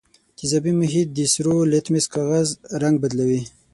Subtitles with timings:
[0.37, 2.47] تیزابي محیط د سرو لتمس کاغذ
[2.81, 3.41] رنګ بدلوي.